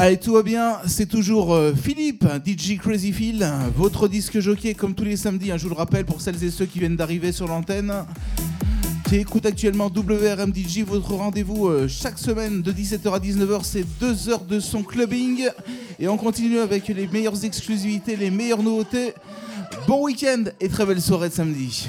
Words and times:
Allez, 0.00 0.16
tout 0.16 0.34
va 0.34 0.44
bien, 0.44 0.78
c'est 0.86 1.08
toujours 1.08 1.52
euh, 1.52 1.74
Philippe, 1.74 2.24
DJ 2.46 2.78
Crazy 2.78 3.12
Phil, 3.12 3.44
votre 3.74 4.06
disque 4.06 4.38
jockey 4.38 4.74
comme 4.74 4.94
tous 4.94 5.02
les 5.02 5.16
samedis, 5.16 5.50
hein, 5.50 5.56
je 5.56 5.64
vous 5.64 5.70
le 5.70 5.74
rappelle 5.74 6.04
pour 6.04 6.20
celles 6.20 6.44
et 6.44 6.52
ceux 6.52 6.66
qui 6.66 6.78
viennent 6.78 6.94
d'arriver 6.94 7.32
sur 7.32 7.48
l'antenne. 7.48 7.92
Qui 9.08 9.16
écoute 9.16 9.44
actuellement 9.44 9.88
WRM 9.88 10.54
DJ, 10.54 10.82
votre 10.86 11.14
rendez-vous 11.14 11.66
euh, 11.66 11.88
chaque 11.88 12.20
semaine 12.20 12.62
de 12.62 12.70
17h 12.70 13.12
à 13.12 13.18
19h, 13.18 13.64
c'est 13.64 13.84
2 13.98 14.28
heures 14.28 14.44
de 14.44 14.60
son 14.60 14.84
clubbing. 14.84 15.48
Et 15.98 16.06
on 16.06 16.16
continue 16.16 16.60
avec 16.60 16.86
les 16.86 17.08
meilleures 17.08 17.44
exclusivités, 17.44 18.14
les 18.14 18.30
meilleures 18.30 18.62
nouveautés. 18.62 19.14
Bon 19.88 20.04
week-end 20.04 20.44
et 20.60 20.68
très 20.68 20.86
belle 20.86 21.02
soirée 21.02 21.30
de 21.30 21.34
samedi. 21.34 21.88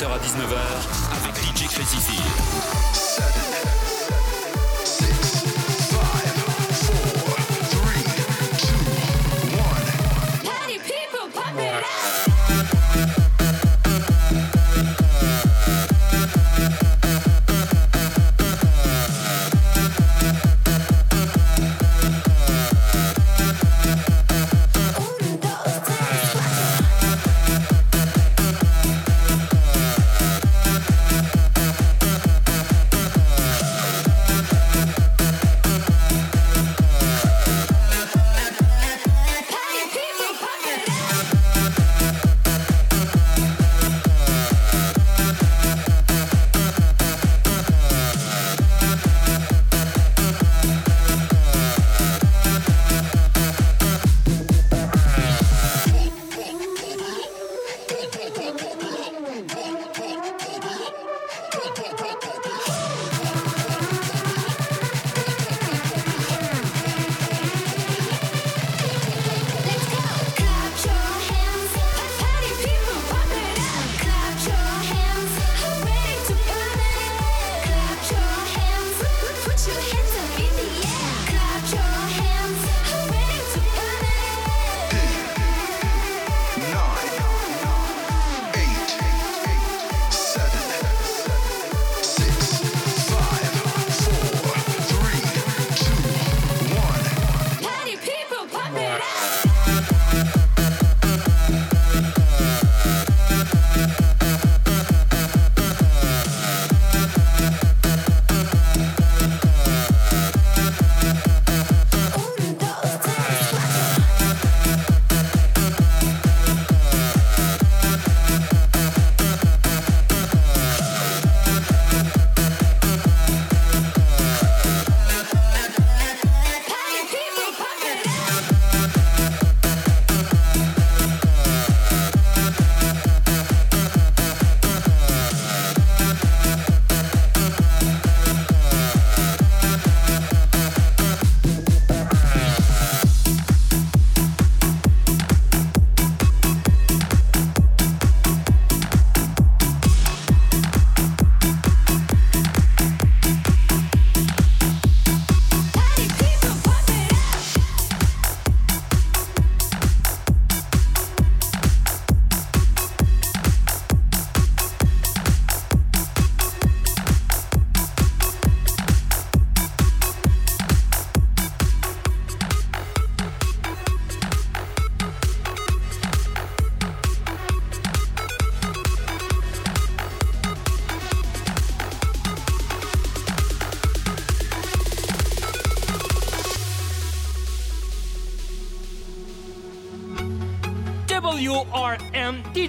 17h 0.00 0.12
à 0.12 0.18
19h 0.18 1.22
avec 1.22 1.36
DJ 1.44 1.68
Crazy. 1.68 2.89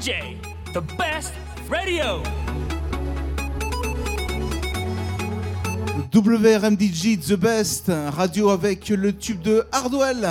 DJ, 0.01 0.35
the 0.73 0.81
best 0.97 1.31
radio. 1.70 2.23
WRMDG 6.09 7.20
The 7.20 7.35
Best, 7.37 7.91
radio 8.17 8.49
avec 8.49 8.90
le 8.90 9.16
tube 9.16 9.43
de 9.43 9.64
Hardwell. 9.72 10.28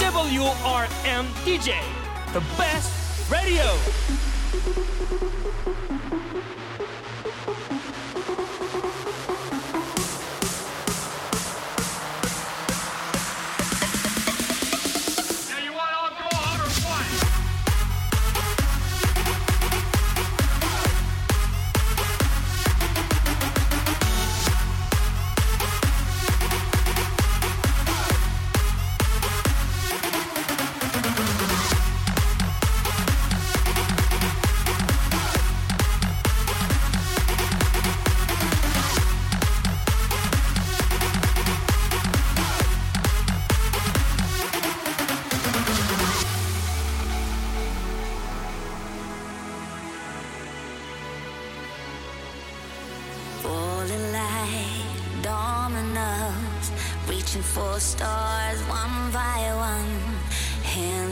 WRM 0.00 1.26
DJ, 1.44 1.72
the 2.32 2.40
best 2.56 2.90
radio. 3.30 3.62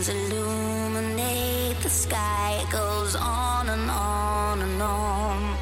illuminate 0.08 1.76
the 1.82 1.88
sky. 1.88 2.60
It 2.62 2.70
goes 2.70 3.14
on 3.14 3.68
and 3.68 3.90
on 3.90 4.60
and 4.62 4.82
on. 4.82 5.56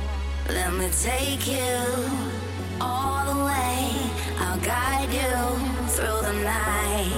Let 0.49 0.73
me 0.73 0.89
take 1.03 1.47
you 1.47 1.77
all 2.81 3.25
the 3.33 3.45
way. 3.45 3.91
I'll 4.39 4.61
guide 4.61 5.13
you 5.13 5.35
through 5.89 6.23
the 6.29 6.37
night. 6.43 7.13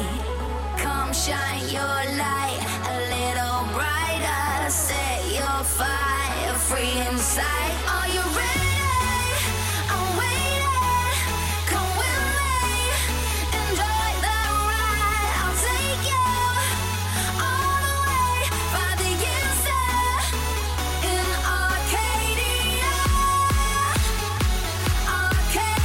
Come 0.79 1.13
shine 1.13 1.69
your 1.69 1.99
light 2.25 2.61
a 2.93 2.97
little 3.15 3.61
brighter. 3.77 4.71
Set 4.71 5.21
your 5.33 5.59
fire 5.79 6.55
free 6.55 6.95
inside. 7.09 8.02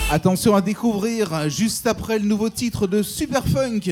Attention 0.09 0.55
à 0.55 0.61
découvrir 0.61 1.49
juste 1.49 1.85
après 1.85 2.17
le 2.17 2.25
nouveau 2.25 2.49
titre 2.49 2.87
de 2.87 3.03
Superfunk. 3.03 3.91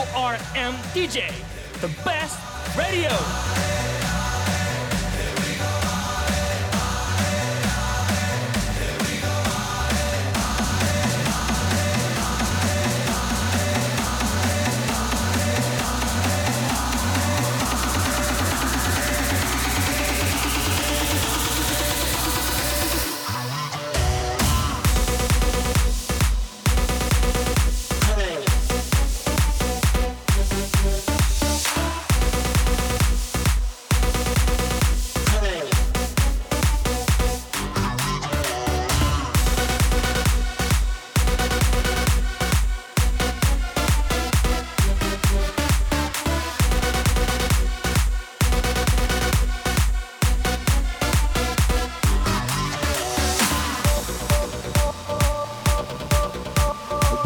WRMDJ, 0.00 1.30
the 1.82 1.88
best 2.04 2.38
radio. 2.74 3.69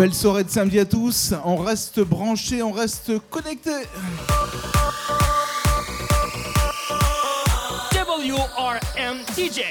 Belle 0.05 0.13
soirée 0.13 0.45
de 0.45 0.51
samedi 0.51 0.79
à 0.79 0.85
tous. 0.85 1.33
On 1.47 1.57
reste 1.57 2.01
branché, 2.01 2.63
on 2.63 2.73
reste 2.73 3.13
connecté. 3.31 3.71
WRMTJ, 7.95 9.63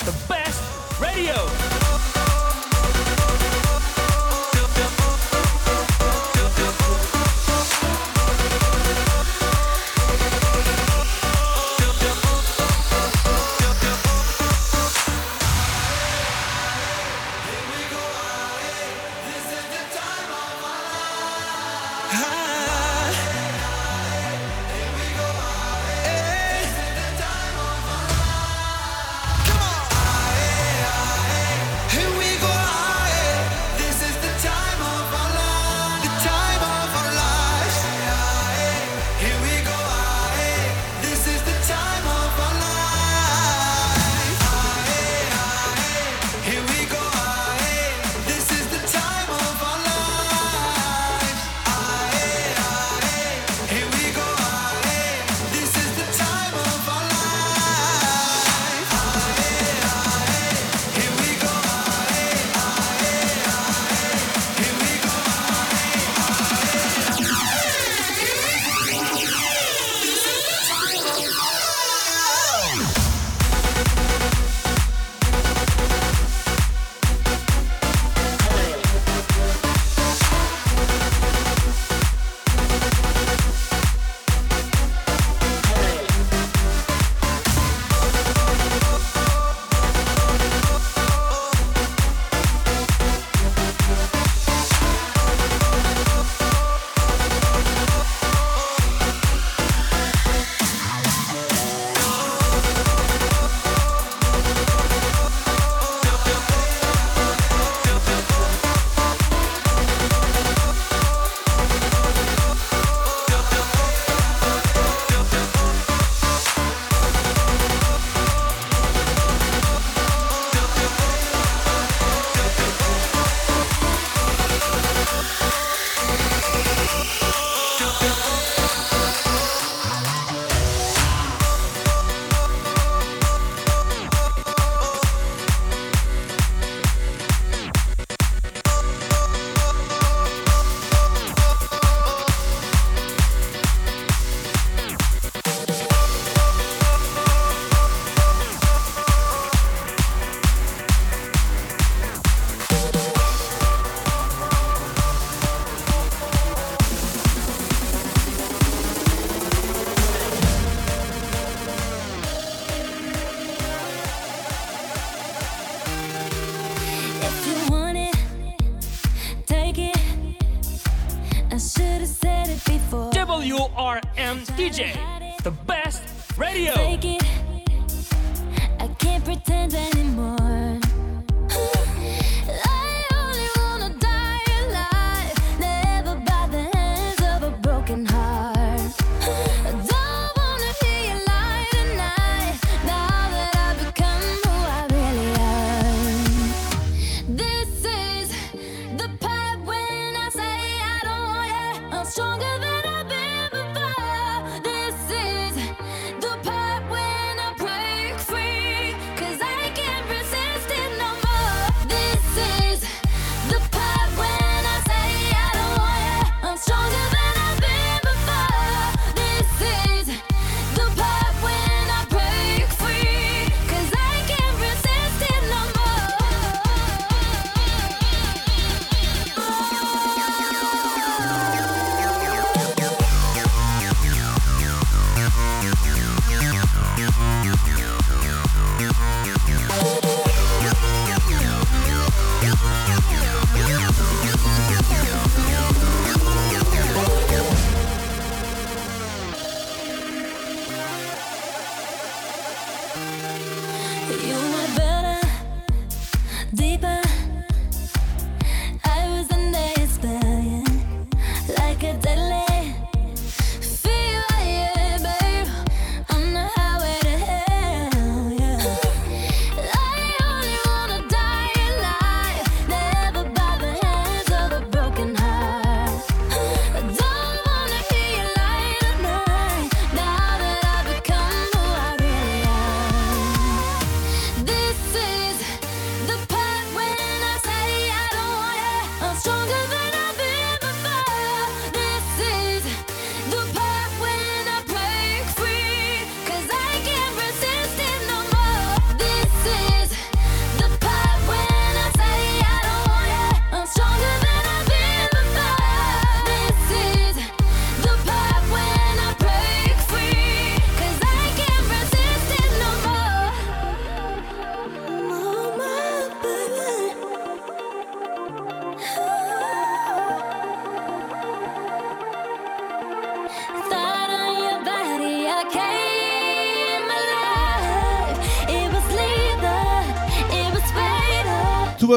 the 0.00 0.12
best 0.28 0.60
radio. 1.00 1.75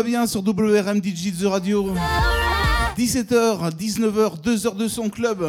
bien 0.03 0.27
sur 0.27 0.41
WRM 0.41 1.01
DJ 1.03 1.33
The 1.39 1.45
Radio. 1.45 1.93
17h, 2.97 3.71
19h, 3.75 4.41
2h 4.41 4.75
de 4.75 4.87
son 4.87 5.09
club. 5.09 5.45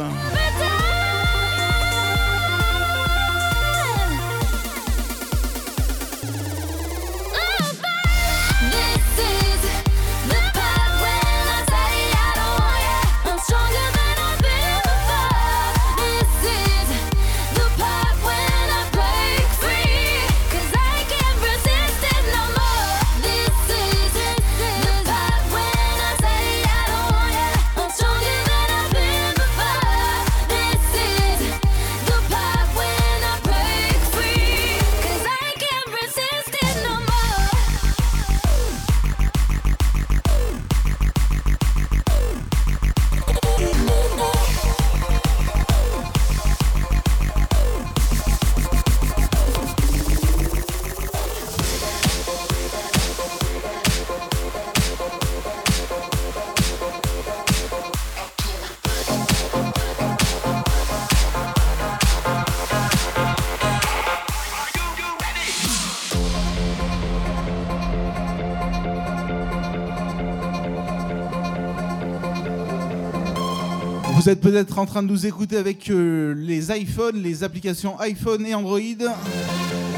êtes 74.31 74.39
peut-être 74.39 74.79
en 74.79 74.85
train 74.85 75.03
de 75.03 75.07
nous 75.09 75.25
écouter 75.25 75.57
avec 75.57 75.89
euh, 75.89 76.33
les 76.37 76.71
iPhones, 76.71 77.21
les 77.21 77.43
applications 77.43 77.99
iPhone 77.99 78.45
et 78.45 78.55
Android. 78.55 78.79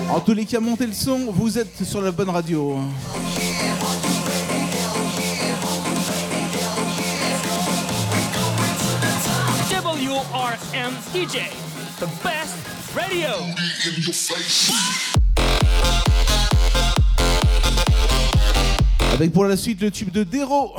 En 0.10 0.20
tous 0.20 0.34
les 0.34 0.46
cas, 0.46 0.60
montez 0.60 0.88
le 0.88 0.94
son, 0.94 1.32
vous 1.32 1.60
êtes 1.60 1.84
sur 1.84 2.02
la 2.02 2.12
bonne 2.12 2.30
radio. 2.30 2.80
WRM 9.70 10.94
DJ, 11.14 11.52
the 12.00 12.08
best 12.24 12.58
radio. 12.96 13.30
Avec 19.14 19.32
pour 19.32 19.46
la 19.46 19.58
suite 19.58 19.82
le 19.82 19.92
tube 19.92 20.12
de 20.12 20.24
Dero. 20.24 20.76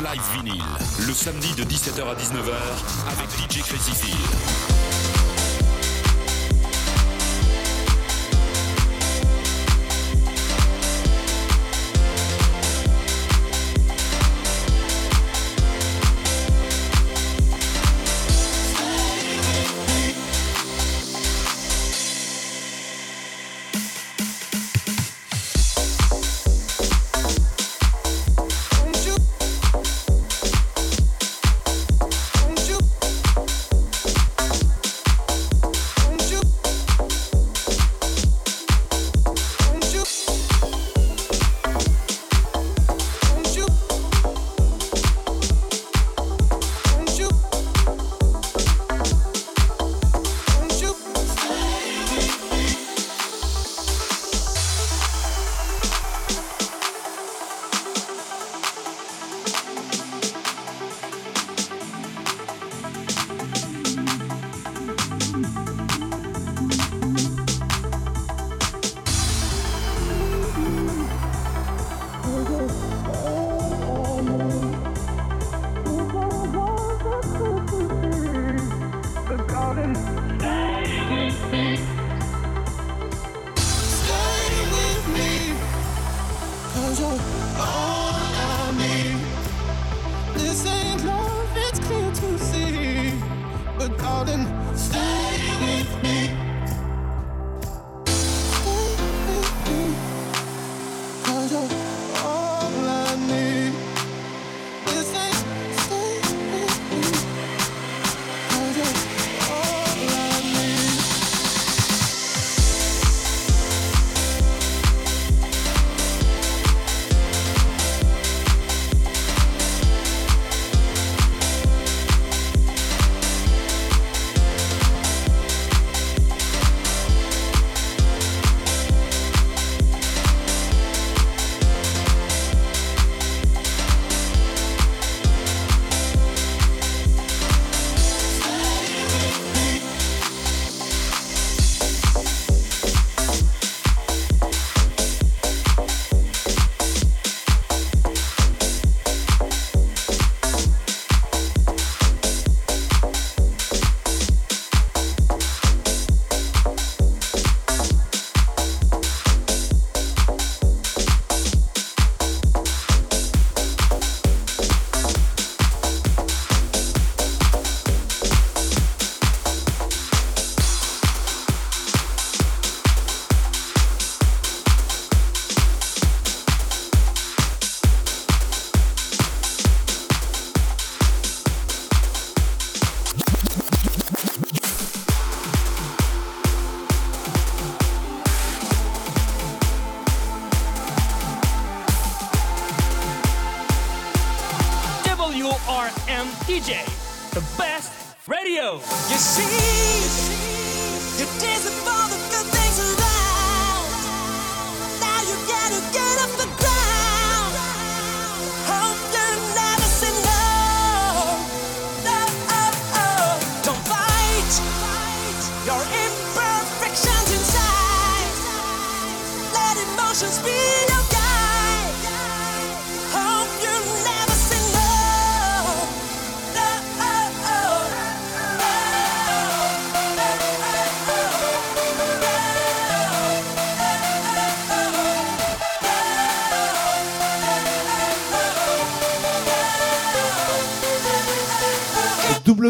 Live 0.00 0.22
Vinyl, 0.34 0.62
le 1.06 1.14
samedi 1.14 1.54
de 1.54 1.64
17h 1.64 2.02
à 2.02 2.14
19h 2.14 2.52
avec 3.08 3.30
DJ 3.30 3.62
Crazy 3.62 3.92
Feel. 3.92 4.95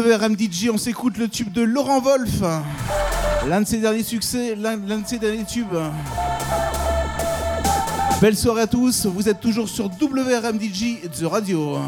WRMDJ, 0.07 0.69
on 0.71 0.77
s'écoute 0.77 1.17
le 1.17 1.27
tube 1.27 1.51
de 1.51 1.61
Laurent 1.61 1.99
Wolf. 1.99 2.41
L'un 3.45 3.61
de 3.61 3.67
ses 3.67 3.79
derniers 3.79 4.03
succès, 4.03 4.55
l'un 4.55 4.77
l'un 4.87 4.99
de 4.99 5.07
ses 5.07 5.19
derniers 5.19 5.43
tubes. 5.43 5.75
Belle 8.21 8.37
soirée 8.37 8.61
à 8.61 8.67
tous, 8.67 9.05
vous 9.05 9.27
êtes 9.27 9.41
toujours 9.41 9.67
sur 9.67 9.89
WRMDJ 9.89 11.09
The 11.11 11.25
Radio. 11.25 11.79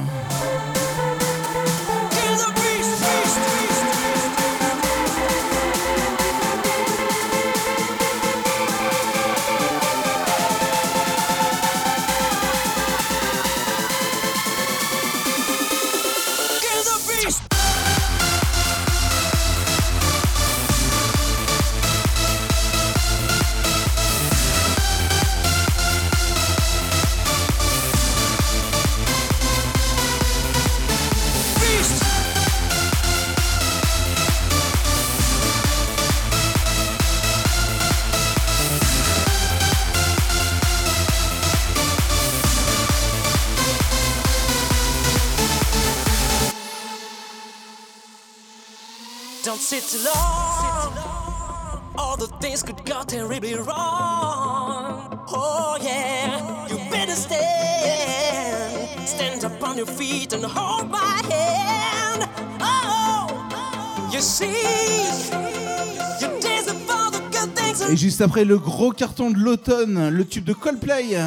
Juste 68.20 68.28
après 68.32 68.44
le 68.44 68.58
gros 68.58 68.92
carton 68.92 69.32
de 69.32 69.38
l'automne, 69.38 70.10
le 70.10 70.26
tube 70.26 70.44
de 70.44 70.52
Coldplay. 70.52 71.18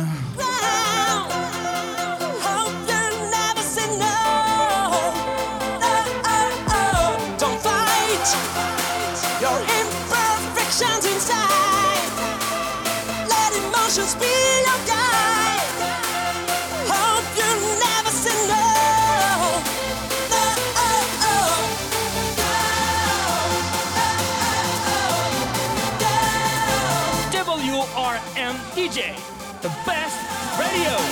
Radio. 30.73 31.12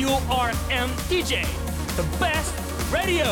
WRM 0.00 0.88
DJ, 1.10 1.44
the 1.96 2.02
best 2.18 2.54
radio. 2.90 3.26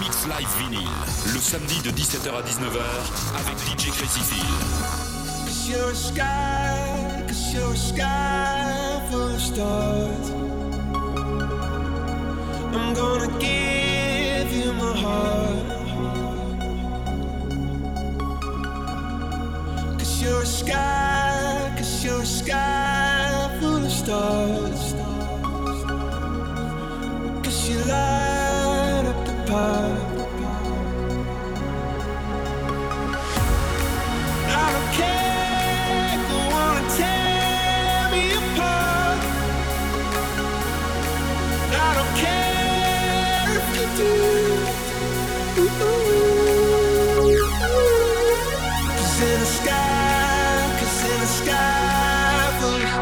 Mix 0.00 0.26
Live 0.26 0.48
Vinyl, 0.58 0.88
le 1.32 1.38
samedi 1.38 1.80
de 1.82 1.90
17h 1.92 2.34
à 2.34 2.42
19h 2.42 2.80
avec 3.36 3.56
DJ 3.58 3.92
Crazy. 3.92 5.15
Cause 5.66 5.74
you're 5.74 5.90
a 5.90 5.94
sky, 5.96 7.24
cause 7.26 7.52
you're 7.52 7.72
a 7.72 7.76
sky 7.76 9.08
full 9.10 9.34
of 9.34 9.40
stars. 9.40 10.30
I'm 12.72 12.94
gonna 12.94 13.26
give 13.40 14.52
you 14.52 14.72
my 14.74 14.92
heart. 14.96 15.66
Cause 19.98 20.22
you're 20.22 20.42
a 20.42 20.46
sky, 20.46 21.74
cause 21.76 22.04
you're 22.04 22.22
a 22.22 22.26
sky 22.26 23.58
full 23.58 23.84
of 23.84 23.90
stars. 23.90 24.94
Cause 27.42 27.68
you 27.68 27.78
light 27.90 29.04
up 29.08 29.26
the 29.26 29.32
path. 29.50 29.95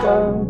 sun. 0.04 0.43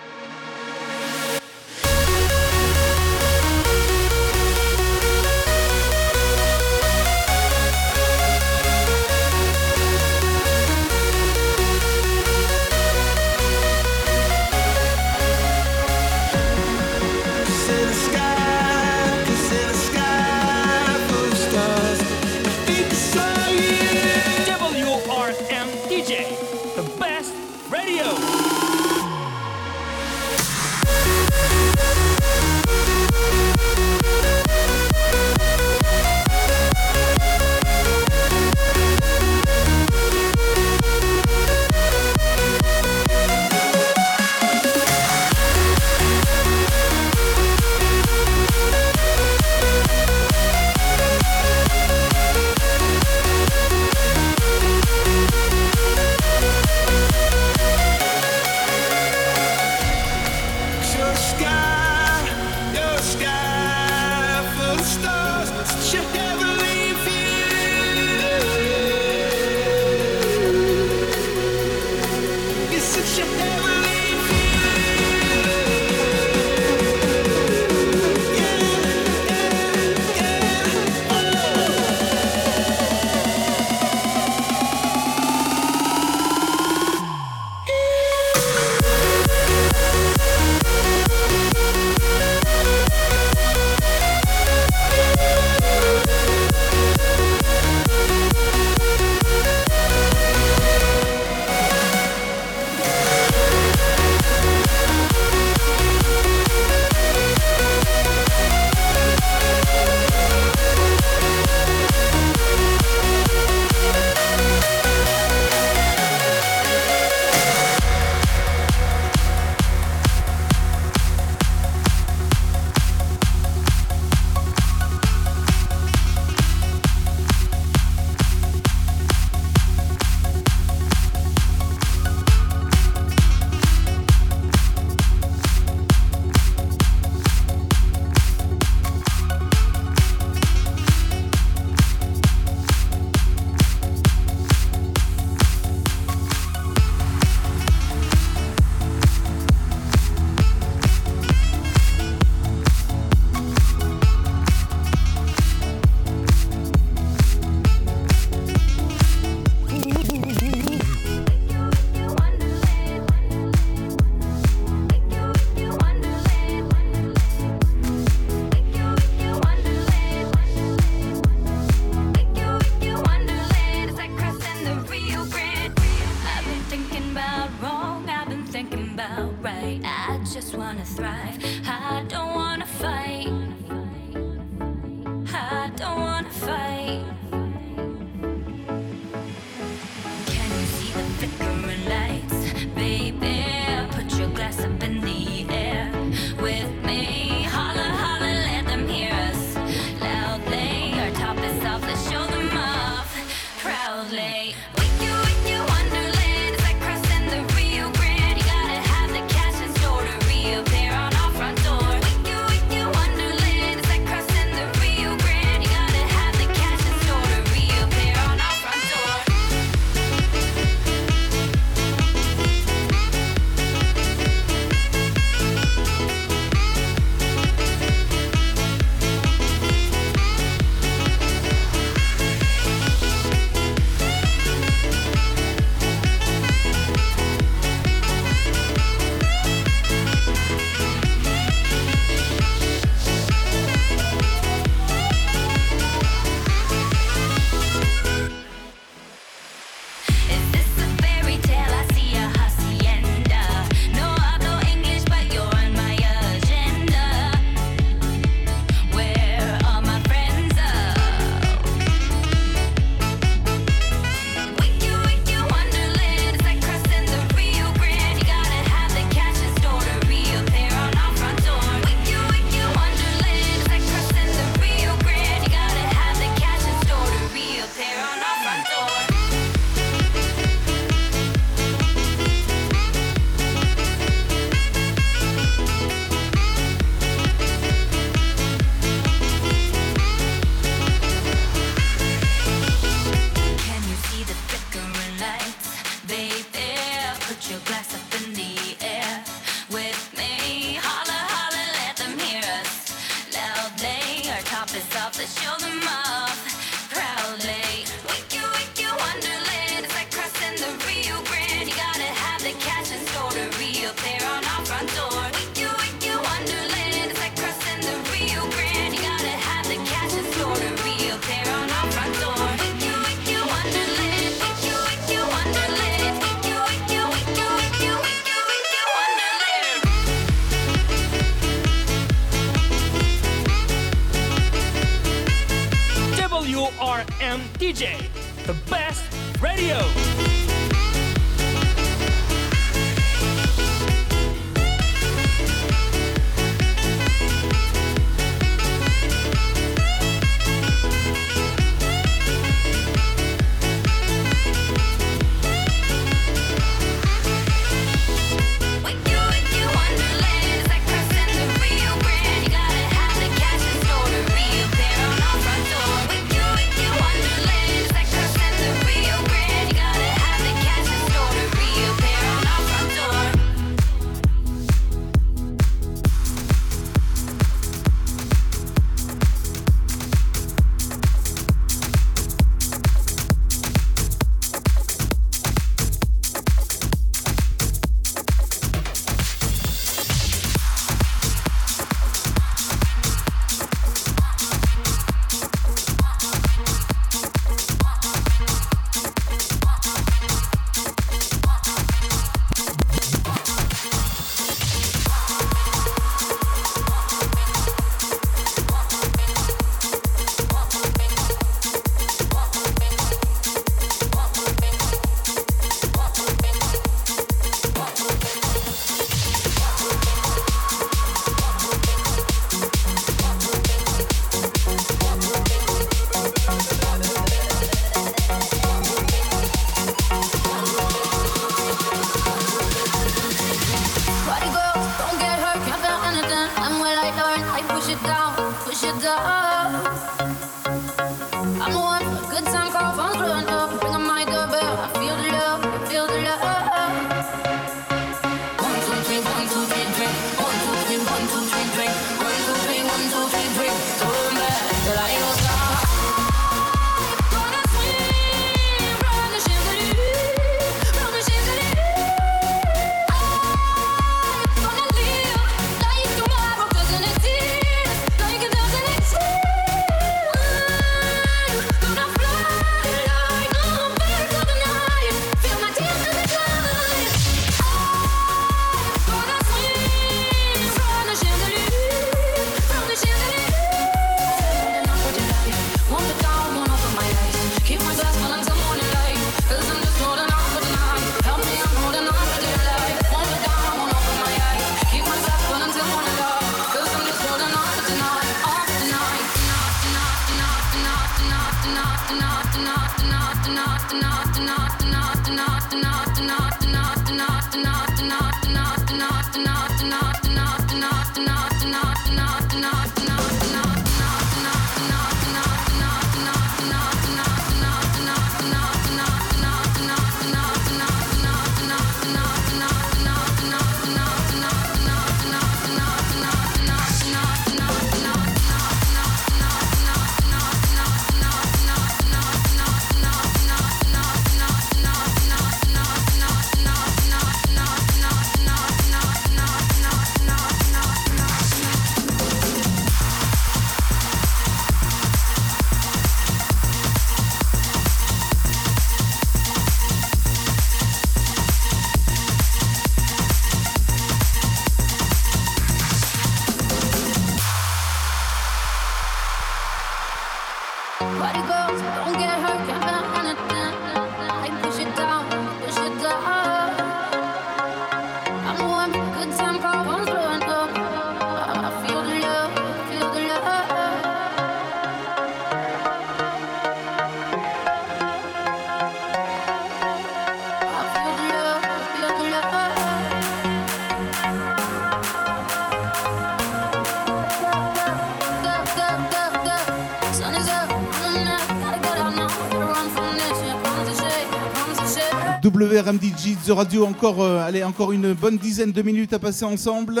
WRMDG 595.44 596.36
The 596.46 596.50
Radio, 596.50 596.86
encore, 596.86 597.20
euh, 597.20 597.62
encore 597.64 597.90
une 597.90 598.12
bonne 598.12 598.36
dizaine 598.36 598.70
de 598.70 598.80
minutes 598.80 599.12
à 599.12 599.18
passer 599.18 599.44
ensemble 599.44 600.00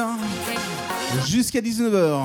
jusqu'à 1.26 1.60
19h. 1.60 2.20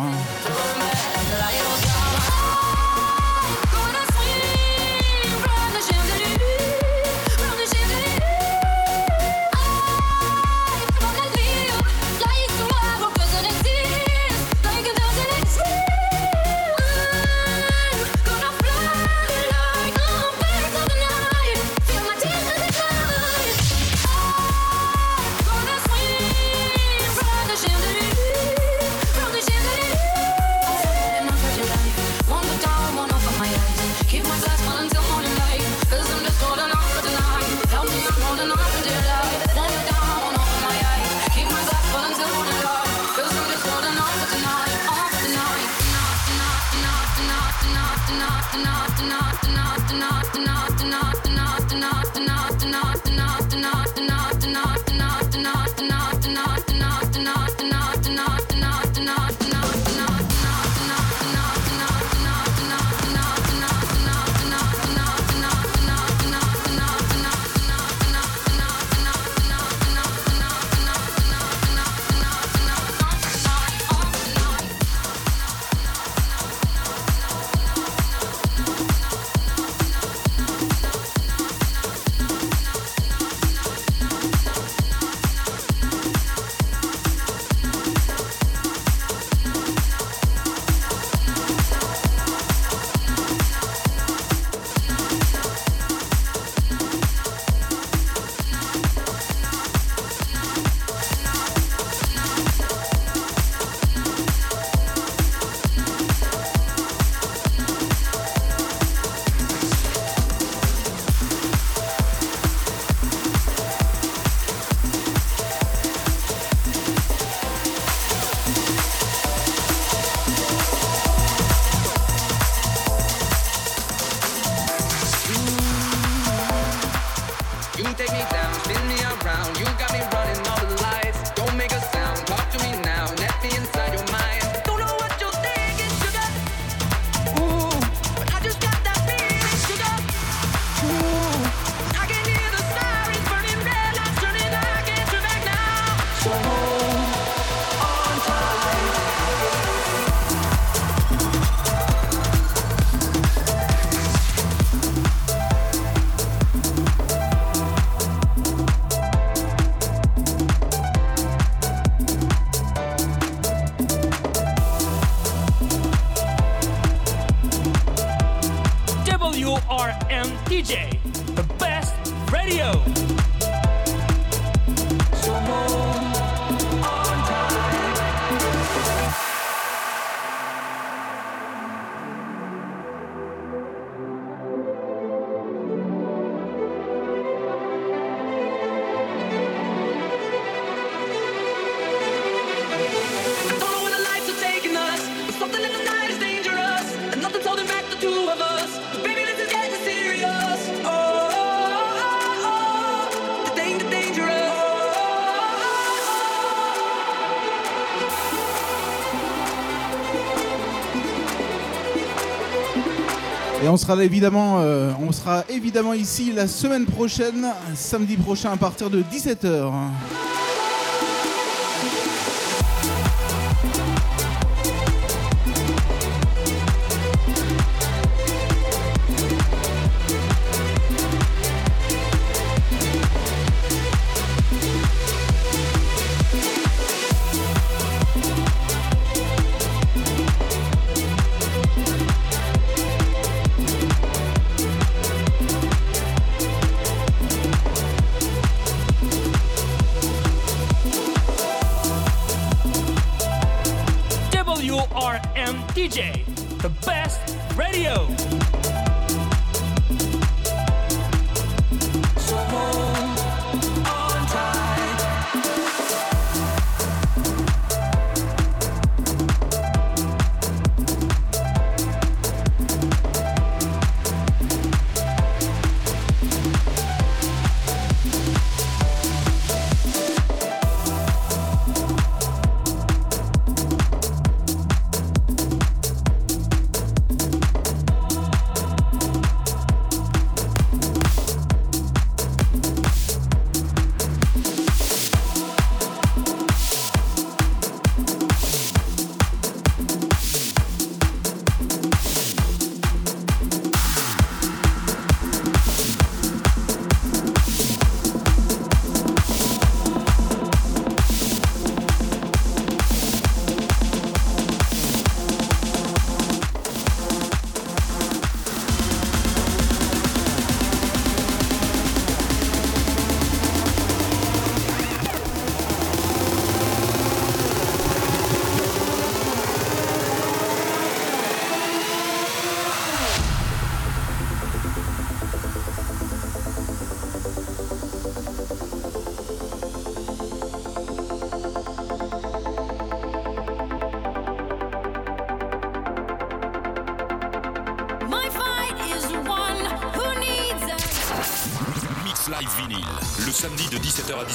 Et 213.63 213.67
on 213.67 213.75
sera 213.77 214.03
évidemment, 214.03 214.59
euh, 214.59 214.91
on 215.01 215.11
sera 215.11 215.43
évidemment 215.49 215.93
ici 215.93 216.31
la 216.31 216.47
semaine 216.47 216.85
prochaine, 216.85 217.47
samedi 217.73 218.15
prochain 218.15 218.51
à 218.51 218.57
partir 218.57 218.91
de 218.91 219.01
17h. 219.01 219.71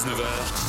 19h. 0.05 0.62